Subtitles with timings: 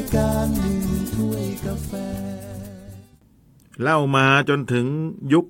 [0.00, 0.78] ยการหนึ่ง
[1.14, 1.90] ถ้วยกาแฟ
[3.82, 4.86] เล่ามาจนถึง
[5.32, 5.44] ยุค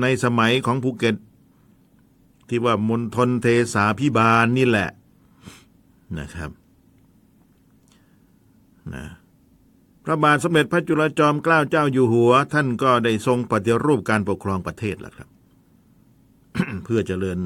[0.00, 1.16] ในสมัยของภูเก็ต
[2.48, 4.90] ที่ว่ามณฑลเทสาพิบาลนี่แหละ
[6.18, 6.50] นะครับ
[8.94, 9.04] นะ
[10.04, 15.28] พระบาทสมเด็จพระจุลจอมเกล้าเจ้าอยู่หัว ท่านก็ได้ทรงปฏิรูปการปกครองประเทศแล้วครับ
[16.84, 17.38] เพื่อเจริญ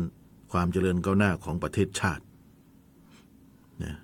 [0.53, 2.25] ความเจริญก้าวหน้าของประเทศชาติ
[3.83, 3.95] นะ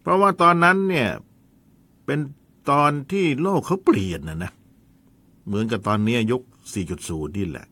[0.00, 1.08] เพราะว่าตอนนั้นเนี่ย
[2.04, 2.18] เป็น
[2.70, 4.52] ตอนที่โลกเขาเปลี่ยนนะนะ
[5.46, 6.42] เหมือนกับตอนนี้ยุค
[6.88, 7.66] 4.0 นี่แหละ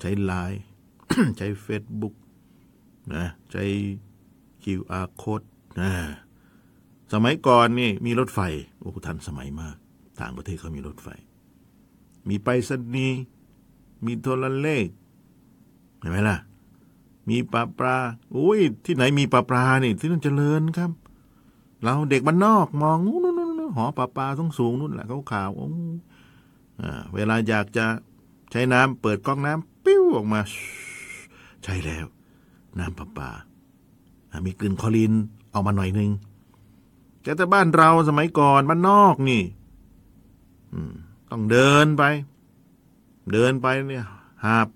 [0.00, 0.60] ใช้ไลน์
[1.38, 2.14] ใช้เฟซบุ๊ก
[3.14, 3.64] นะใช้
[4.62, 5.46] QR code
[5.80, 5.90] นะ
[7.12, 8.40] สมัยก่อนนี่มีรถไฟ
[8.78, 9.76] โอ้ทันสมัยมาก
[10.20, 11.08] ต่างประเทศเขามีรถไฟ
[12.28, 13.20] มีไปรษณีย์
[14.04, 14.86] มีโทรเลข
[16.00, 16.38] เห็นไหมล่ะ
[17.28, 17.96] มีปลาปลา
[18.36, 20.90] อุ้ยที่ไหนมีปลาปลานี่ที่นั่นเจริญครับ
[21.84, 25.60] เราเด็กบ้านนอกมองนู้นนู้นหอปลาปลาสูงสูงๆนู่นแหละเขาขาวอ
[26.80, 27.86] อ่าเวลาอยากจะ
[28.50, 30.40] ใช้น้ำเปิดก๊อกน้ำปิ้วออกมา
[31.64, 32.06] ใช่แล้ว
[32.78, 33.30] น้ำปลาปลา
[34.46, 35.12] มีกลิ่นคอรีน
[35.52, 36.10] ออกมาหน่อยนึง
[37.22, 39.42] แต่แต่บ้านเราสมัยก่อนบ้านนอกนี่
[41.30, 42.02] ต้องเดินไป
[43.32, 44.06] เดินไปเนี่ย
[44.44, 44.68] หาบ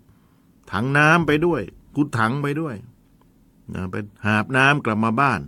[0.73, 1.63] ถังน้ำไปด้วย
[1.97, 2.75] กุดถังไปด้วย
[3.91, 5.41] ไปหาบน้ำกลับมาบ้าน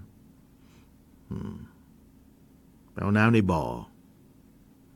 [2.91, 3.63] ไปเอาน้ำในบ่อ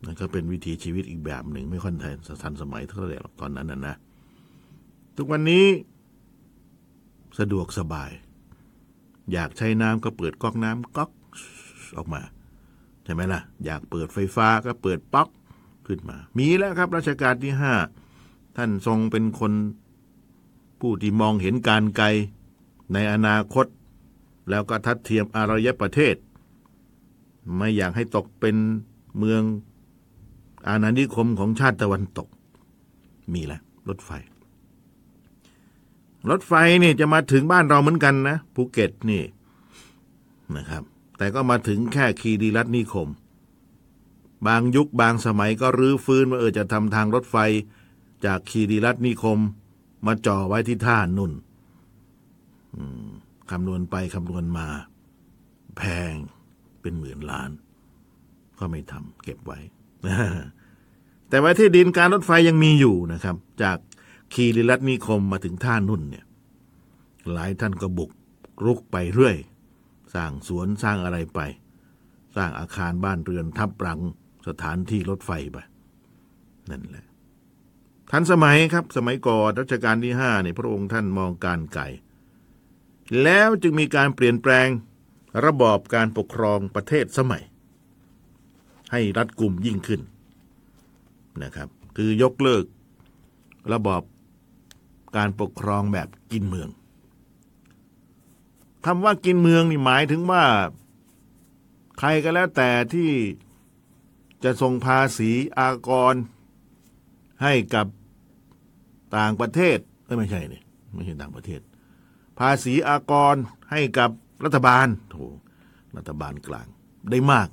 [0.04, 3.96] นั่นก็เป็นวิถีชีวิตอีกแบบหนึ่ง ไม่ค่อยทันทันสมัยเท่าไหร่หรอกตอนนั้นนะนะ
[5.16, 5.66] ทุกวันนี้
[7.38, 8.10] สะดวกสบาย
[9.32, 11.10] อยากใช้น้ำก็เปิดก๊อกน้ำก๊อก
[11.96, 12.22] ออกมา
[13.04, 15.28] ใช่ไหมล่ะ อยากเปิดไฟฟ้าก็เปิดป๊อก
[15.86, 17.74] ขึ้นมา มีแล้วครับรัชกาลที่ห้า
[18.56, 19.52] ท่านทรงเป็นคน
[20.80, 22.06] ผู้ที่มองเห็นการไกล
[22.92, 23.66] ในอนาคต
[24.48, 26.16] แล้วก็ทัดเทียมอารยประเทศ
[27.56, 28.56] ไม่อยากให้ตกเป็น
[29.18, 29.42] เมือง
[30.68, 32.28] อาณานิคมของชาติตะวันตก
[33.32, 34.10] มีแล้วรถไฟ
[36.30, 36.52] รถไฟ
[36.82, 39.22] นี่จะมาถึงบ้านเราเหมือนกันนะภูเก็ตนี่
[40.56, 40.82] นะครับ
[41.18, 43.08] แต่ก็มาถึงแค่คีรีรัตนิคม
[44.46, 47.36] บางยุคบางสมัยก็รื้อฟื้นว่าเออจะทำทางรถไฟ
[48.24, 49.38] จากคีรีรัตน์นิคม
[50.06, 51.32] มาจ่อไว้ที่ท่านุ่น
[52.74, 53.10] อืม
[53.50, 54.66] คำนวณไปคำนวณมา
[55.76, 55.82] แพ
[56.12, 56.14] ง
[56.80, 57.50] เป็นหมื่นล้าน
[58.58, 59.58] ก็ไม่ทำเก็บไว้
[61.28, 63.78] แต่ว่าที่ดินการรถไฟยังมีอยู่นะครับ จาก
[64.32, 66.24] คีรีรัตน์นิคมมาถึงท่านุ่นเนี่ย
[67.32, 68.10] หลายท่านก็บุก
[68.64, 69.36] รุกไปเรื่อย
[70.14, 71.40] สร้างสวนสร้างอะไรไป
[72.36, 74.00] สร้างอาคารบ้านเรือนทับรัง
[74.48, 75.58] สถานที่รถไฟไป
[76.70, 77.06] นั่นแหละ
[78.10, 81.84] ทันสมัยครับ สมัยก่อนรัชกาลที่ห้าเนี่ยพระองค์ท่านมองการไกล
[83.22, 84.68] แล้วจึงมีการเปลี่ยนแปลง
[85.44, 87.42] ระบอบการปกครองประเทศสมัย
[88.92, 90.00] ให้รัดกุมยิ่งขึ้น
[91.42, 92.64] นะครับ คือยกเลิก
[93.72, 94.02] ระบอบ
[95.16, 96.68] การปกครองแบบกินเมือง
[98.86, 100.44] คำว่ากินเมืองนี่หมายถึงว่า
[101.98, 103.10] ใครก็แล้วแต่ที่
[104.44, 106.14] จะส่งภาษีอากร
[107.42, 107.86] ให้กับ
[109.16, 111.60] ต่างประเทศเอ้ไม่ใช่เนี่ยไม่ใช่ต่างประเทศ
[112.38, 113.36] ภาษีอากร
[113.70, 114.10] ให้กับ
[114.44, 115.16] รัฐบาลโถ
[115.96, 116.66] รัฐบาลกลาง
[117.10, 117.48] ได้มาก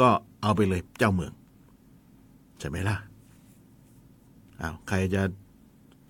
[0.00, 0.10] ก็
[0.42, 1.32] เอาไปเลยเจ้าเมือง
[2.58, 2.96] ใช่ไหมล่ะ
[4.60, 5.22] อ้าวใครจะ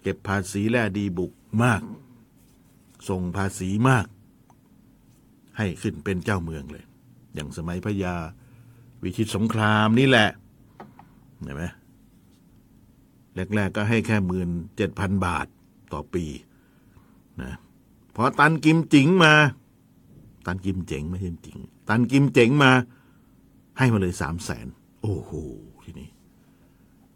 [0.02, 1.32] เก็บภาษีแลดีบุก
[1.64, 1.82] มาก
[3.08, 4.06] ส่งภาษีมาก
[5.58, 6.84] ให้ขึ้นเป็นเจ้าเมืองเลย
[7.34, 8.14] อย่างสมัยพระยา
[9.02, 10.28] วิชิตสงครามนี่แหละ
[11.42, 11.64] เห็นไหม
[13.54, 15.46] แรกๆก็ให้แค่หมื่นเจ็ดพันบาท
[15.92, 16.24] ต่อปี
[17.42, 17.52] นะ
[18.20, 19.32] พอตันกิมจิงมา
[20.46, 21.58] ตันกิมเจ๋งไม่ใช่จิง
[21.88, 22.70] ตันกิมเจ๋งมา
[23.78, 24.66] ให้มาเลยสามแสน
[25.02, 25.30] โอ้โห
[25.84, 26.08] ทีนี้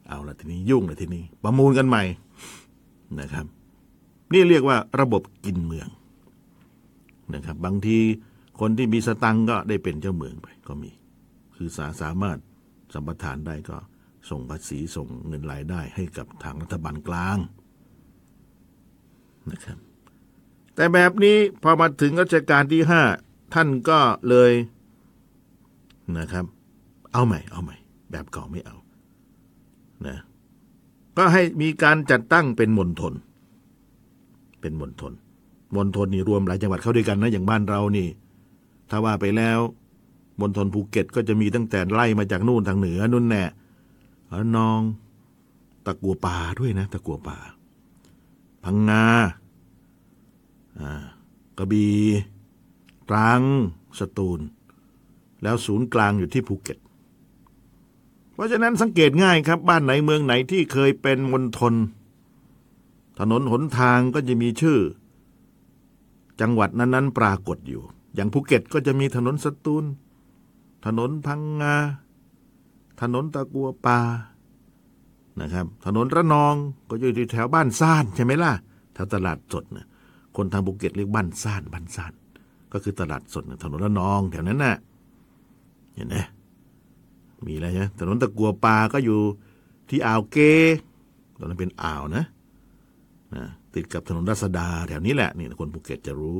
[0.09, 2.03] เอาละทีนี้ยุ่งลยทีนี้ ประมูลกันใหม่
[3.21, 3.47] นะครับ
[4.33, 5.89] นี่เรียกว่าระบบกินเมือง
[7.34, 7.99] นะครับ บางที
[8.61, 10.91] คนที่มีสตังก็ได้เป็นเจ้าเมืองไปก็มี
[11.57, 12.39] คือสาสามารถ
[12.93, 13.77] สัมปทานได้ก็
[14.31, 17.39] ส่งภาษีส่งเงินรายได้ให้กับทางรัฐบาลกลาง
[19.53, 19.78] นะครับ
[20.74, 23.03] แต่แบบนี้พอมาถึงรัชกาลที่ห้า
[23.54, 23.98] ท่านก็
[24.28, 24.53] เลย
[26.16, 26.45] นะครับ
[27.13, 27.77] เอาใหม่ เอาใหม่
[28.10, 28.77] แบบเก่าไม่เอา
[30.07, 30.16] นะ
[31.16, 33.15] ก็ให้มีการจัดตั้งเป็นมณฑล
[34.60, 35.13] เป็นมณฑล
[35.77, 38.09] มณฑลนี่รวมหลายจังหวัดเข้าด้วยกันนะอย่างบ้านเรานี่
[38.91, 39.59] ถ้าว่าไปแล้ว
[40.41, 43.45] มณฑลภูเก็ตก็จะมีตั้งแต่ไล่มาจากนู่นทางเหนือนู่นแน่
[44.28, 44.80] แล้วนอง
[45.86, 47.39] ตะกัวป่าด้วยนะ ตะกัวป่า
[48.65, 49.04] พังงา
[51.59, 51.92] กระบี่
[53.09, 53.42] ตรัง
[53.98, 54.41] สตูล
[55.42, 56.78] แล้วศูนย์กลางอยู่ที่ภูเก็ต
[58.33, 61.74] เพราะฉะนั้นสังเกตง่ายครับ บ้านไหนเมืองไหนที่เคยเป็นมณฑล
[63.19, 64.78] ถนนหนทางก็จะมีชื่อ
[66.41, 67.83] จังหวัดนั้นๆ ปรากฏอยู่
[68.15, 69.84] อย่างภูเก็ตก็จะมีถนนสตูล
[70.86, 71.77] ถนนพังงา
[73.01, 74.01] ถนนตะกั่วป่า
[75.41, 76.54] นะครับ ถนนระนอง
[76.89, 78.53] ก็อยู่ที่แถวบ้านซ่านใช่ไหมล่ะ
[78.95, 79.86] แถวตลาดสดนะ
[80.37, 82.13] คนทางภูเก็ตเรียกบ้านซ่านบ้านซ่าน
[82.73, 84.77] ก็คือตลาดสดถนนระนองแถวนั้นน่ะ
[85.95, 86.17] เห็นไหม
[87.47, 89.21] มีอะไรนะถนนตะกั่วป่าก็อยู่
[89.89, 90.37] ที่อ่าวเก
[91.39, 92.25] ตอนนั้นเป็นอ่าวนะ
[93.34, 93.45] นะ
[93.75, 96.37] ติดกับถนนรัษฎาแถวนี้แหละนี่คนภูเก็ตจะรู้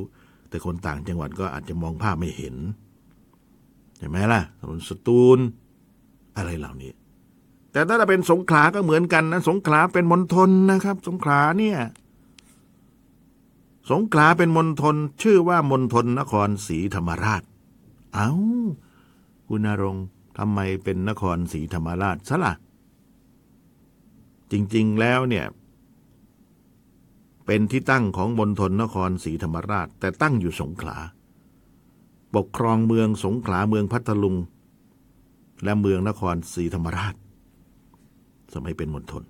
[0.49, 2.55] แต่คนต่างจังหวัดก็อาจจะมองภาพไม่เห็น
[3.99, 5.39] เห็นไหมล่ะถนนสตูล
[6.37, 6.91] อะไรเหล่านี้
[7.71, 11.77] แต่ถ้าเป็นสงขลาก็เหมือนกันนะสงขลาเป็นมณฑลนะครับ สงขลาเนี่ย
[13.91, 17.43] สงขลาเป็นมณฑลชื่อว่ามณฑลนครศรีธรรมราช
[18.13, 18.31] เอา้า
[19.47, 19.97] คุณนรง
[20.37, 22.53] ทำไมเป็นนครศรีธรรมราชซะละ่ะ
[24.51, 25.45] จริงๆแล้วเนี่ย
[27.45, 30.97] เป็นที่ตั้งของมณฑลนครศรีธรรมราช แต่ตั้งอยู่สงขลา
[32.35, 34.35] ปกครองเมืองสงขลาเมืองพัทลุง
[35.63, 37.15] และเมืองนครศรีธรรมราช
[38.53, 39.23] สมัยเป็นมณฑล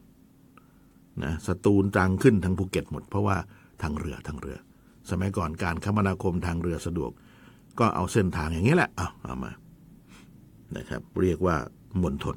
[1.24, 3.38] นะสตูลจังขึ้นทางภูเก็ตหมดเพราะว่า
[3.84, 4.58] ทางเรือทางเรือ
[5.10, 7.12] สมัยก่อนการคมนาคมทางเรือสะดวก
[7.80, 9.52] ก็เอาเส้นทางอย่างนี้แหละเอาเอามา
[10.76, 11.56] นะครับ เรียกว่า
[12.02, 12.36] มณฑล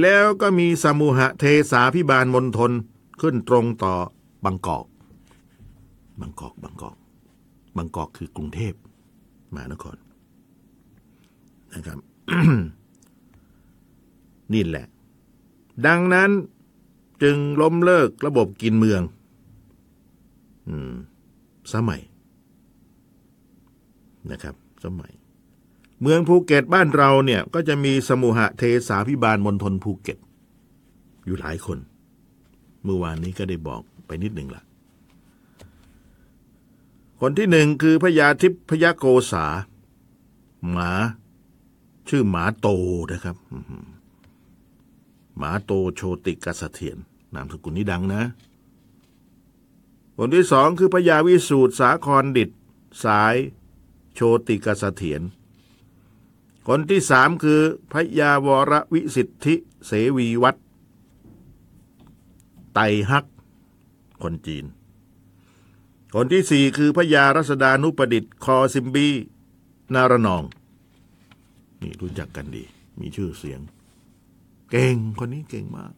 [0.00, 2.70] แล้วก็มีสมุหเทสาพิบาลมณฑล
[3.20, 3.94] ขึ้นตรงต่อ
[4.44, 4.86] บางกอก
[6.20, 6.96] บางกอกบางกอก
[7.76, 8.74] บางกอกคือกรุงเทพ
[9.52, 9.96] มหานคร
[11.74, 11.98] นะครับ
[14.52, 14.86] นี่แหละ
[15.86, 16.30] ดังนั้น
[17.22, 19.02] จึงล้มเลิกระบบกินเมือง
[21.74, 22.02] สมัย
[24.30, 24.54] นะครับ
[24.84, 25.12] สมัย
[26.02, 30.18] เมืองภูเก็ตบ้านเราเนี่ย ก็จะมีสมุหเทสาพิบาลมณฑลภูเก็ต
[31.26, 31.78] อยู่หลายคน
[32.82, 34.62] เมื่อวานนี้ก็ได้บอกไปนิดหนึ่งละ
[37.20, 39.46] คนที่หนึ่งคือพญาทิพยโกษา
[40.70, 40.90] หมา
[42.08, 42.68] ชื่อหมาโต
[43.12, 43.36] นะครับ
[45.38, 46.98] หมาโตโชติกสเถียน
[47.34, 48.22] นามสกุลนี้ดังนะ
[50.20, 52.50] คนที่สองคือพญาวิสูตรสาครดิต
[53.04, 53.34] สาย
[54.14, 55.22] โชติกสเถียน
[56.68, 57.60] คนที่สามคือ
[57.92, 59.54] พญาวรวิสิทธิ
[59.86, 60.58] เสวีวัตร
[62.74, 62.78] ไต
[63.10, 63.24] ฮัก
[64.22, 64.64] คนจีน
[66.14, 69.08] คนที่สี่คือพญารัศดานุประดิษฐ์คอซิมบี
[69.94, 70.42] นารนอง
[71.80, 72.64] นี่รู้จักกันดี
[73.00, 73.60] มีชื่อเสียง
[74.70, 75.92] เก่งคนนี้เก่งมาก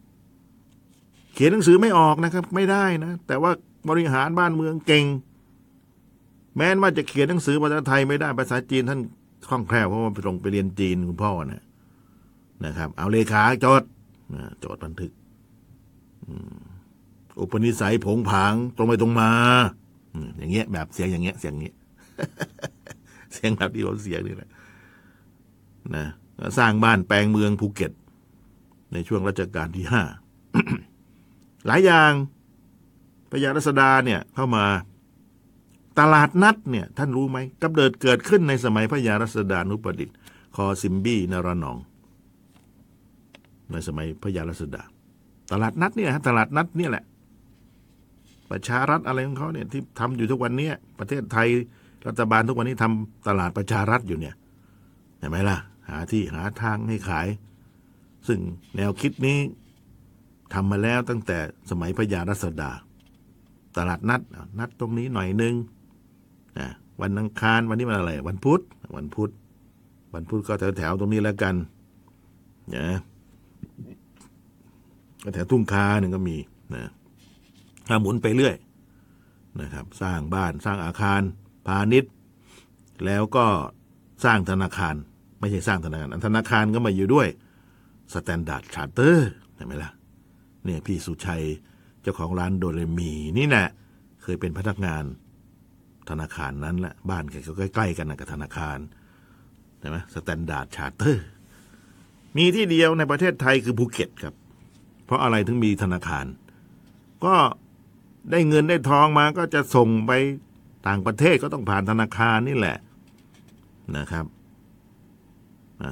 [1.33, 3.51] เขียนหนังสือไม่ออกนะครับ ไม่ได้นะ แต่ว่า
[3.89, 5.05] บริหารบ้านเมืองเก่ง
[6.55, 8.99] แม้นว่าจะเขียนหนังสือภาษาไทยไม่ได้ภาษาจีนท่าน
[9.49, 11.63] คล่องแคล่วเพราะว่าไปลงไปเรียนจีนคุณพ่อนะ
[12.65, 13.83] นะครับ เอาเลขาจด
[14.63, 15.11] จดบันทึก
[17.39, 19.31] อุปนิสัยผงผางตรงไปตรงมา
[20.37, 21.75] อย่างเงี้ย แบบเสียงอย่างเงี้ย เสียงเงี้ย
[23.33, 24.49] เสียงแบบที่เราเสียงนี่แหละ
[25.95, 26.05] นะ
[26.57, 27.91] สร้างบ้านแปลงเมืองภูเก็ต
[28.93, 30.03] ในช่วงรัชกาลที่ห้า
[31.67, 32.11] หลายอย่าง
[33.31, 34.65] พญารัศดาเนี่ยเข้ามา
[35.99, 40.15] ตลาดนัดเนี่ยท่านรู้ไหมกำเนิดเกิดขึ้นในสมัยพญารัศดานุประดิษฐ์
[40.55, 41.77] คอซิมบี้นารนอง
[43.71, 44.81] ในสมัยพญารัศดา
[45.51, 47.03] ตลาดนัดเนี่ยฮะตลาดนัดเนี่ยแหละ
[48.49, 50.69] ประชารัฐอะไรของเขาเนี่ยที่ทำอยู่ทุกวันนี้
[50.99, 51.47] ประเทศไทย
[52.07, 54.35] รัฐบาลทุกวันนี้ทำตลาดประชารัฐอยู่เนี่ย
[55.19, 55.57] เห็นไหมล่ะ
[55.89, 57.27] หาที่หาทางให้ขาย
[58.27, 58.39] ซึ่ง
[58.75, 59.37] แนวคิดนี้
[60.53, 61.37] ทำมาแล้วตั้งแต่
[61.69, 62.71] สมัยพญารัศดา
[63.77, 64.21] ตลาดนัด
[64.59, 65.55] นัดตรงนี้หน่อยนึง
[66.59, 66.67] นะ
[67.01, 68.61] วันอังคารวันนี้วันอะไร วันพุธ
[68.95, 69.31] วันพุธ
[70.13, 71.55] วันพุธก็แถวแถวตรงนี้แล้วกัน
[72.75, 72.97] นะ
[75.23, 76.37] ก็แถวทุ่งคาหนึ่งก็มี
[76.75, 76.83] นะ
[77.87, 78.55] ถ้าหมุนไปเรื่อย
[79.61, 81.21] นะครับ สร้างบ้านสร้างอาคาร
[81.67, 82.11] พาณิชย์
[83.05, 83.45] แล้วก็
[84.25, 84.95] สร้างธนาคาร
[85.39, 87.27] ไม่ใช่สร้างธนาคารธนาคารก็มาอยู่ด้วย
[88.13, 89.91] Standard Chartered เห็นไหมล่ะ
[90.65, 91.43] เนี่ยพี่สุชัย
[92.01, 93.67] เจ้าของร้านโดเรมีนี่แหละ
[94.23, 95.03] เคยเป็นพนักงาน
[96.09, 98.77] ธนาคารนั้นแหละบ้านแกก็ใกล้ๆกันนะกับธนาคาร
[99.79, 101.25] ใช่ไหม Standard Chartered
[102.37, 104.33] มีที่เดียวในประเทศไทยคือภูเก็ตครับ
[105.05, 106.25] เพราะอะไรถึงมีธนาคาร
[107.25, 107.35] ก็
[108.31, 110.11] ได้เงินได้ทองมาก็จะส่งไป
[110.87, 112.77] ต่างประเทศก็ต้องผ่านธนาคารนี่แหละ
[113.97, 114.25] นะครับ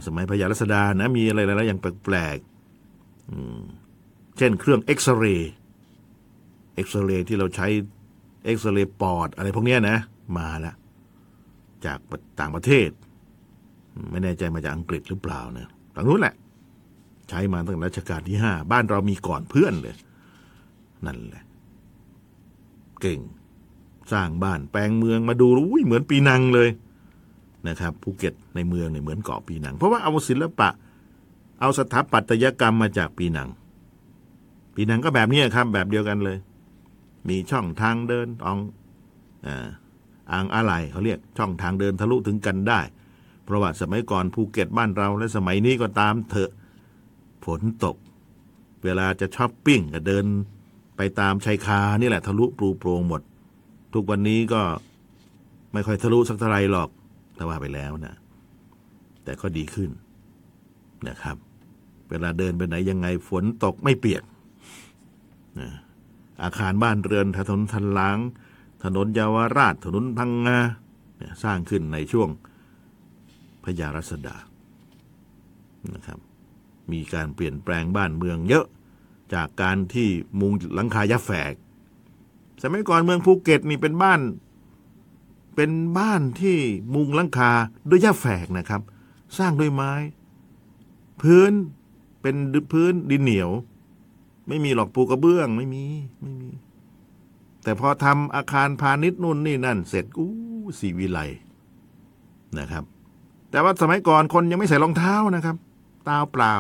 [0.06, 5.52] สมัยพญารัศดานะมีอะไรแล้วอย่างแปลกๆเช่นเครื่องเอ็กซเรย์
[6.80, 7.68] เอ็กซเรย์ที่เราใช้
[8.46, 9.98] เอ็กซเรย์ปอดอะไรพวกนี้นะ
[10.38, 10.76] มาแล้ว
[11.86, 12.00] จาก
[12.40, 12.90] ต่างประเทศ
[14.12, 16.36] ไม่แน่ใจมาจากอังกฤษหรือเปล่าเนี่ยทางนู้นแหละ
[17.30, 19.96] ใช้มาตั้งแต่รัชกาลที่ห้าบ้านเรามีก่อนเพื่อนเลย
[21.06, 21.44] นั่นแหละ
[23.02, 23.20] เก่ง
[24.12, 26.70] สร้างบ้านแปลงเมืองมาดูอุ้ยเหมือนปีนังเลย
[27.68, 30.70] นะครับภูเก็ตในเมืองเนี่ยเหมือนเกาะปีนัง เพราะว่าเอาศิลปะ
[31.60, 33.50] เอาสถาปัตยกรรมมาจากปีนัง
[34.76, 36.38] ปีนังก็แบบนี้ครับ แบบเดียวกันเลย
[37.28, 38.60] มีช่องทางเดินออง
[40.32, 42.82] อ่างอะไรเขาเรียกช่องทางเดินทะลุถึงกันได้
[43.44, 46.52] เพราะว่าสมัยก่อนภูเก็ตบ้านเราและสมัยนี้ก็ตามเถอะ
[47.46, 47.96] ฝนตก
[48.84, 50.26] เวลาจะช้อปปิ้งก็เดิน
[50.98, 53.22] ไปตามชายคานี่แหละทะลุปลูโปรงหมด
[53.94, 54.62] ทุกวันนี้ก็
[55.74, 56.90] ไม่ค่อยทะลุสักเท่าไรหรอก
[57.38, 58.16] ถ้าว่าไปแล้วนะ
[59.24, 59.90] แต่ก็ดีขึ้น
[61.08, 61.38] นะครับ
[62.10, 64.24] เวลาเดินไปไหนยังไงฝนตกไม่เปียก
[65.60, 65.70] นะ
[66.44, 68.18] อาคารบ้านเรือนถนนทันล้าง
[68.84, 70.60] ถนนเยาวราชถนนพังงา
[71.44, 72.30] สร้างขึ้นในช่วง
[73.64, 74.36] พญารัษฎา
[75.94, 76.20] นะครับ
[76.92, 78.66] มีการเปลี่ยนแปลงบ้านเมืองเยอะ
[79.34, 81.54] จากการที่มุงหลังคายาแฝก
[82.62, 84.22] สมัยก่อนเมืองภูเก็ตนี่เป็นบ้าน
[85.56, 86.58] เป็นบ้านที่
[86.94, 87.52] มุงหลังคา
[87.90, 88.82] ด้วยหญ้าแฝกนะครับ
[89.38, 89.94] สร้างด้วยไม้
[91.22, 91.52] พื้น
[92.22, 92.36] เป็น
[92.72, 93.50] พื้นดินเหนียว
[94.50, 95.86] ไม่มีหรอกปูกระเบื้อง ไม่มี
[96.22, 96.50] ไม่มี
[97.64, 100.32] แต่พอทำอาคารพาณิชย์นู่นนี่นั่น เสร็จอู้
[100.80, 101.20] สีวิไล
[102.60, 102.84] นะครับ
[103.52, 105.56] แต่ว่าสมัยก่อนคนยังไม่ใส่รองเท้านะครับ
[106.08, 106.56] ตาเปล่า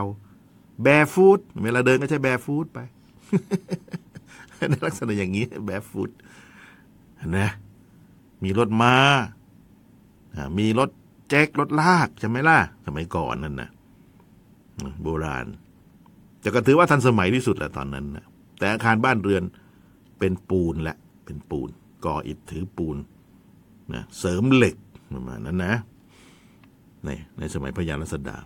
[0.83, 2.79] แบฟูดเวลาเดินก็ใช้แบฟูดไป
[4.69, 6.09] ในลักษณะอย่างนี้แบฟูด
[7.37, 7.49] นะ
[8.43, 8.93] มีรถมา้า
[10.35, 10.89] อ่ามีรถ
[11.29, 13.69] แจ็ครถลากใช่ไหมล่ะ สมัยก่อนนั่นนะ
[15.03, 15.45] โบราณ
[16.41, 18.25] แต่ก็ถือว่าทันสมัยที่สุดแหละตอนนั้นนะ
[18.57, 19.43] แต่อาคารบ้านเรือน
[20.19, 21.69] เป็นปูนและเป็นปูน
[22.05, 22.97] ก่ออิฐถือปูน
[23.93, 24.75] นะเสริมเหล็ก
[25.13, 25.75] ประมาณนั้นนะ
[27.05, 28.37] ในในสมัยพญารัษฎา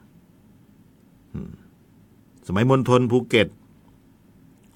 [2.48, 3.48] สมัยมณฑลภูเก็ต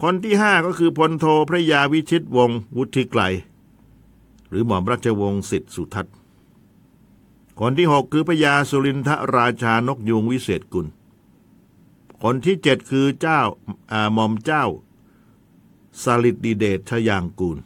[0.02, 3.22] คนที่ห้าก็คือพลโทพระยาวิชิตวงศ์วุฒิไกล
[4.50, 6.16] หรือหม่อมราชวงศ์สิทธิสุทัศน์
[7.60, 10.88] คนที่หกคือพระยาสุรินทราชานกยูงวิเศษกุล
[12.24, 13.42] คนที่เจ็ดคือเจ้า
[13.92, 14.66] อาหม่อมเจ้า
[16.04, 17.58] สลิดดีเดชชยางกูล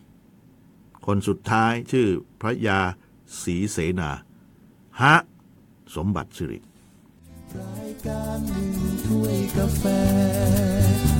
[1.05, 2.07] คนสุดท้ายชื่อ
[2.41, 2.79] พระยา
[3.41, 4.11] ศรีเสนา
[5.01, 5.15] ฮะ
[5.95, 6.59] สมบัติสิริ
[7.57, 8.73] รายการหนึ่ง
[9.05, 9.83] ถ้วยกาแฟ